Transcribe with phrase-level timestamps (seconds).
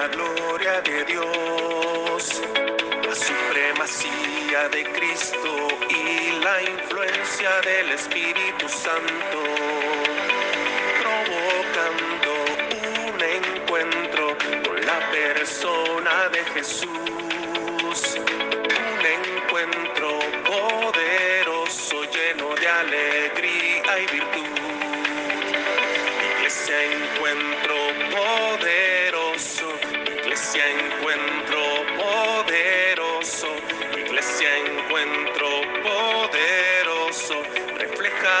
[0.00, 2.40] la gloria de Dios,
[3.06, 9.38] la supremacía de Cristo y la influencia del Espíritu Santo,
[11.02, 12.30] provocando
[13.10, 17.19] un encuentro con la persona de Jesús,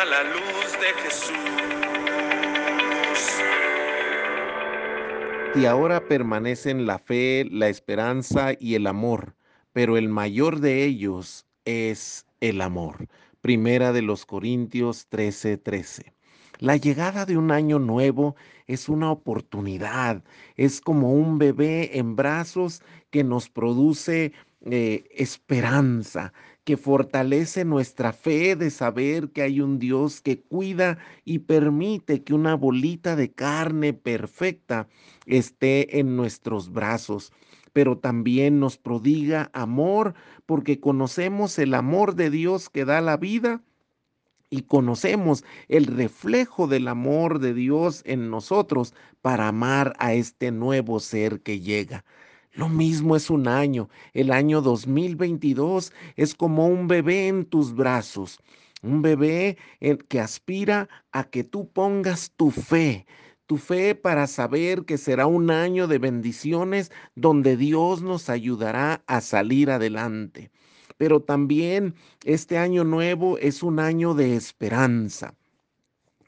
[0.08, 1.36] la luz de Jesús.
[5.56, 9.34] Y ahora permanecen la fe, la esperanza y el amor,
[9.72, 13.08] pero el mayor de ellos es el amor.
[13.40, 15.62] Primera de los Corintios 13:13.
[15.62, 16.12] 13.
[16.60, 20.22] La llegada de un año nuevo es una oportunidad,
[20.56, 24.32] es como un bebé en brazos que nos produce
[24.62, 26.32] eh, esperanza,
[26.64, 32.34] que fortalece nuestra fe de saber que hay un Dios que cuida y permite que
[32.34, 34.88] una bolita de carne perfecta
[35.26, 37.32] esté en nuestros brazos
[37.72, 40.14] pero también nos prodiga amor
[40.46, 43.62] porque conocemos el amor de Dios que da la vida
[44.50, 50.98] y conocemos el reflejo del amor de Dios en nosotros para amar a este nuevo
[50.98, 52.04] ser que llega.
[52.52, 53.88] Lo mismo es un año.
[54.12, 58.38] El año 2022 es como un bebé en tus brazos,
[58.82, 59.56] un bebé
[60.08, 63.06] que aspira a que tú pongas tu fe,
[63.46, 69.20] tu fe para saber que será un año de bendiciones donde Dios nos ayudará a
[69.20, 70.50] salir adelante
[71.00, 71.94] pero también
[72.26, 75.34] este año nuevo es un año de esperanza.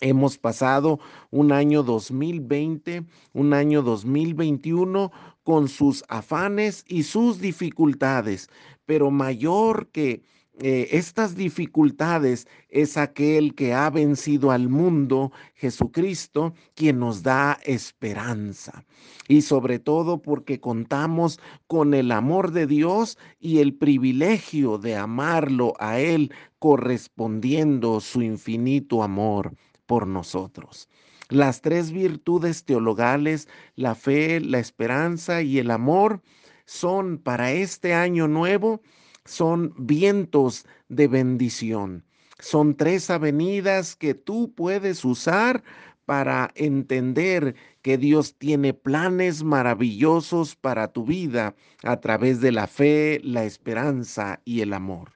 [0.05, 0.99] Hemos pasado
[1.31, 3.05] un año 2020,
[3.35, 5.13] un año 2021
[5.45, 8.51] con sus afanes y sus dificultades,
[8.85, 10.25] pero mayor que
[10.59, 18.85] eh, estas dificultades es aquel que ha vencido al mundo, Jesucristo, quien nos da esperanza.
[19.29, 25.75] Y sobre todo porque contamos con el amor de Dios y el privilegio de amarlo
[25.79, 29.55] a Él correspondiendo su infinito amor
[29.87, 30.89] por nosotros.
[31.29, 36.21] Las tres virtudes teologales, la fe, la esperanza y el amor,
[36.67, 38.81] son para este año nuevo
[39.25, 42.05] son vientos de bendición.
[42.39, 45.63] Son tres avenidas que tú puedes usar
[46.05, 51.55] para entender que Dios tiene planes maravillosos para tu vida
[51.85, 55.13] a través de la fe, la esperanza y el amor.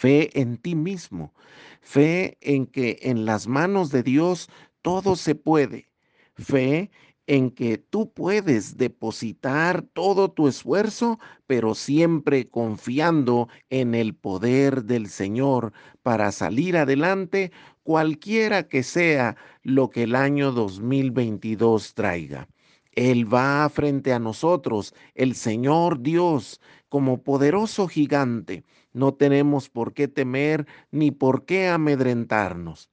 [0.00, 1.34] Fe en ti mismo,
[1.80, 4.48] fe en que en las manos de Dios
[4.80, 5.88] todo se puede,
[6.36, 6.92] fe
[7.26, 15.08] en que tú puedes depositar todo tu esfuerzo, pero siempre confiando en el poder del
[15.08, 15.72] Señor
[16.04, 17.50] para salir adelante,
[17.82, 22.46] cualquiera que sea lo que el año 2022 traiga.
[22.92, 28.62] Él va frente a nosotros, el Señor Dios, como poderoso gigante.
[28.92, 32.90] No tenemos por qué temer ni por qué amedrentarnos.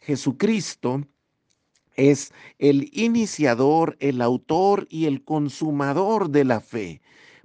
[0.00, 1.02] Jesucristo
[1.96, 7.02] es el iniciador, el autor y el consumador de la fe,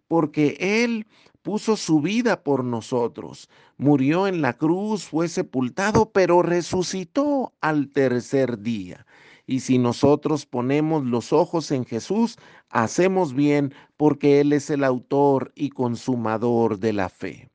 [0.07, 1.07] porque Él
[1.41, 8.59] puso su vida por nosotros, murió en la cruz, fue sepultado, pero resucitó al tercer
[8.59, 9.05] día.
[9.45, 12.37] Y si nosotros ponemos los ojos en Jesús,
[12.69, 17.49] hacemos bien porque Él es el autor y consumador de la fe.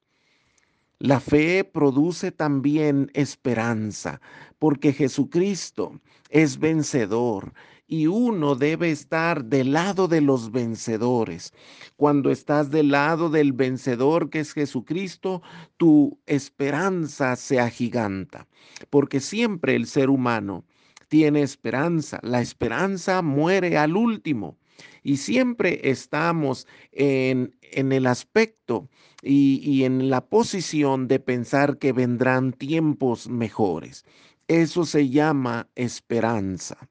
[1.01, 4.21] La fe produce también esperanza,
[4.59, 7.53] porque Jesucristo es vencedor
[7.87, 11.55] y uno debe estar del lado de los vencedores.
[11.95, 15.41] Cuando estás del lado del vencedor que es Jesucristo,
[15.77, 18.49] tu esperanza se agiganta,
[18.91, 20.65] porque siempre el ser humano
[21.07, 22.19] tiene esperanza.
[22.23, 24.58] La esperanza muere al último
[25.03, 28.89] y siempre estamos en, en el aspecto
[29.23, 34.05] y, y en la posición de pensar que vendrán tiempos mejores.
[34.47, 36.89] Eso se llama esperanza.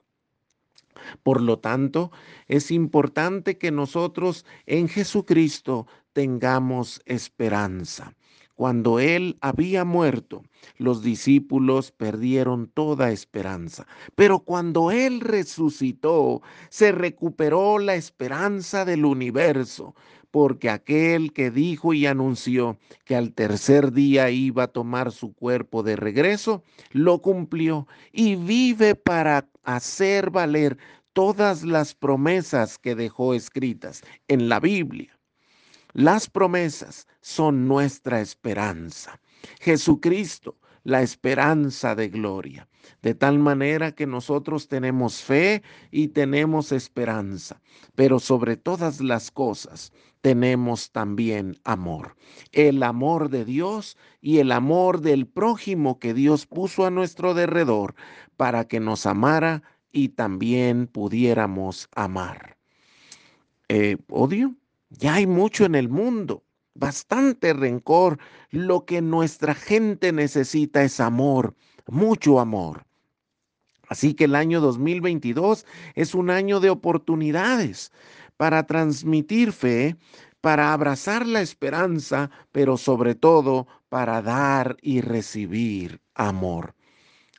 [1.23, 2.11] Por lo tanto,
[2.47, 8.16] es importante que nosotros en Jesucristo tengamos esperanza.
[8.57, 10.41] Cuando Él había muerto,
[10.79, 13.85] los discípulos perdieron toda esperanza.
[14.15, 19.93] Pero cuando Él resucitó, se recuperó la esperanza del universo
[20.31, 25.83] porque aquel que dijo y anunció que al tercer día iba a tomar su cuerpo
[25.83, 30.79] de regreso, lo cumplió y vive para hacer valer
[31.13, 35.16] todas las promesas que dejó escritas en la Biblia.
[35.93, 39.19] Las promesas son nuestra esperanza.
[39.59, 42.67] Jesucristo, la esperanza de gloria.
[43.01, 45.61] De tal manera que nosotros tenemos fe
[45.91, 47.61] y tenemos esperanza,
[47.95, 49.91] pero sobre todas las cosas
[50.21, 52.15] tenemos también amor.
[52.53, 57.95] El amor de Dios y el amor del prójimo que Dios puso a nuestro derredor
[58.37, 62.57] para que nos amara y también pudiéramos amar.
[63.67, 64.55] Eh, ¿Odio?
[64.89, 66.43] Ya hay mucho en el mundo,
[66.73, 68.19] bastante rencor.
[68.49, 71.55] Lo que nuestra gente necesita es amor,
[71.87, 72.85] mucho amor.
[73.89, 77.91] Así que el año 2022 es un año de oportunidades
[78.35, 79.95] para transmitir fe,
[80.41, 86.75] para abrazar la esperanza, pero sobre todo para dar y recibir amor.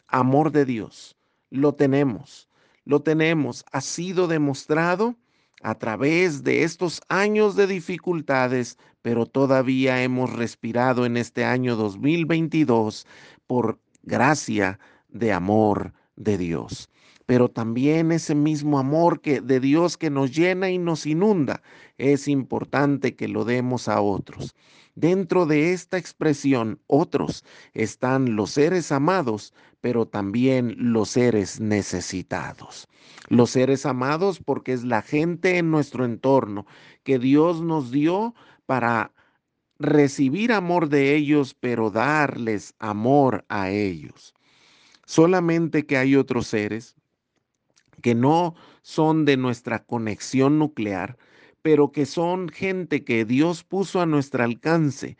[0.06, 1.17] Amor de Dios.
[1.50, 2.49] Lo tenemos,
[2.85, 3.65] lo tenemos.
[3.73, 5.17] Ha sido demostrado
[5.62, 13.06] a través de estos años de dificultades, pero todavía hemos respirado en este año 2022
[13.46, 14.78] por gracia
[15.08, 16.88] de amor de Dios.
[17.28, 21.60] Pero también ese mismo amor que de Dios que nos llena y nos inunda,
[21.98, 24.56] es importante que lo demos a otros.
[24.94, 27.44] Dentro de esta expresión, otros
[27.75, 29.52] están los seres amados,
[29.82, 32.88] pero también los seres necesitados.
[33.28, 36.64] Los seres amados porque es la gente en nuestro entorno
[37.02, 38.34] que Dios nos dio
[38.64, 39.12] para
[39.78, 44.32] recibir amor de ellos, pero darles amor a ellos.
[45.04, 46.98] Solamente que hay otros seres
[48.03, 51.17] que no son de nuestra conexión nuclear,
[51.62, 55.17] pero que son gente que Dios puso a nuestro alcance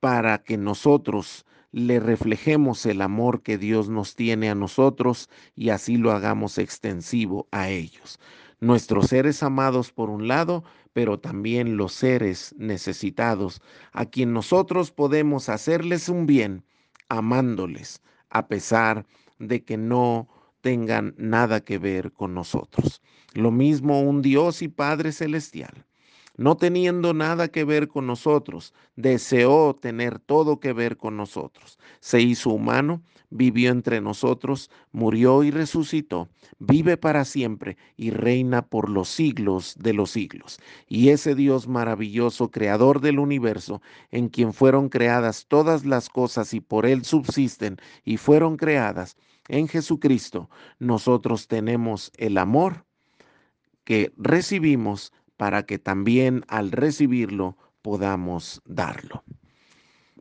[0.00, 5.96] para que nosotros le reflejemos el amor que Dios nos tiene a nosotros y así
[5.96, 8.18] lo hagamos extensivo a ellos.
[8.60, 13.60] Nuestros seres amados por un lado, pero también los seres necesitados,
[13.92, 16.64] a quien nosotros podemos hacerles un bien
[17.08, 19.06] amándoles, a pesar
[19.38, 20.28] de que no
[20.62, 23.02] tengan nada que ver con nosotros.
[23.34, 25.86] Lo mismo un Dios y Padre Celestial,
[26.36, 31.78] no teniendo nada que ver con nosotros, deseó tener todo que ver con nosotros.
[32.00, 38.88] Se hizo humano, vivió entre nosotros, murió y resucitó, vive para siempre y reina por
[38.88, 40.60] los siglos de los siglos.
[40.88, 43.80] Y ese Dios maravilloso, creador del universo,
[44.10, 49.16] en quien fueron creadas todas las cosas y por él subsisten y fueron creadas,
[49.48, 50.48] en Jesucristo,
[50.78, 52.84] nosotros tenemos el amor
[53.84, 59.24] que recibimos para que también al recibirlo podamos darlo.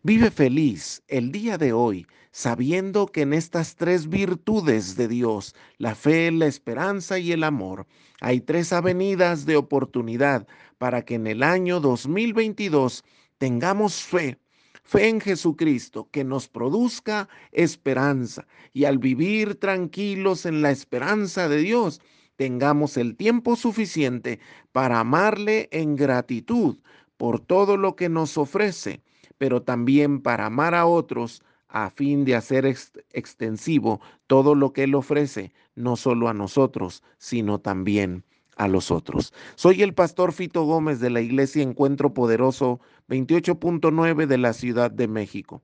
[0.03, 5.95] Vive feliz el día de hoy sabiendo que en estas tres virtudes de Dios, la
[5.95, 7.85] fe, la esperanza y el amor,
[8.21, 10.47] hay tres avenidas de oportunidad
[10.77, 13.03] para que en el año 2022
[13.37, 14.39] tengamos fe
[14.83, 21.57] fe en Jesucristo que nos produzca esperanza y al vivir tranquilos en la esperanza de
[21.57, 22.01] Dios,
[22.41, 24.39] tengamos el tiempo suficiente
[24.71, 26.77] para amarle en gratitud
[27.15, 29.03] por todo lo que nos ofrece,
[29.37, 34.95] pero también para amar a otros a fin de hacer extensivo todo lo que Él
[34.95, 38.23] ofrece, no solo a nosotros, sino también
[38.55, 39.35] a los otros.
[39.53, 45.07] Soy el pastor Fito Gómez de la Iglesia Encuentro Poderoso 28.9 de la Ciudad de
[45.07, 45.61] México.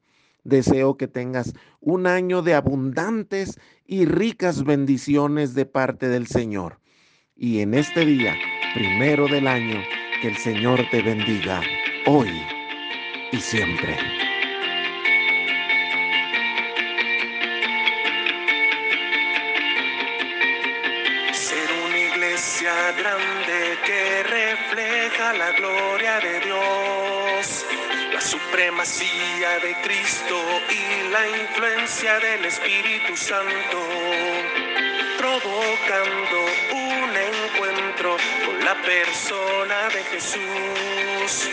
[0.47, 6.79] Deseo que tengas un año de abundantes y ricas bendiciones de parte del Señor.
[7.35, 8.33] Y en este día,
[8.73, 9.81] primero del año,
[10.21, 11.61] que el Señor te bendiga
[12.05, 12.31] hoy
[13.33, 13.97] y siempre.
[22.97, 27.65] grande que refleja la gloria de Dios,
[28.57, 30.35] supremacía de Cristo
[30.67, 33.87] y la influencia del Espíritu Santo,
[35.15, 41.51] provocando un encuentro con la persona de Jesús,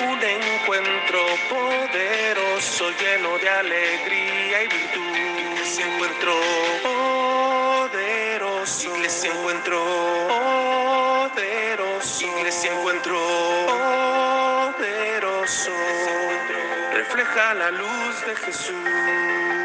[0.00, 5.16] un encuentro poderoso lleno de alegría y virtud,
[5.62, 6.38] ese encuentro
[7.80, 9.78] poderoso, ese encuentro
[13.66, 16.01] poderoso
[17.22, 19.61] refleja la luz de Jesús.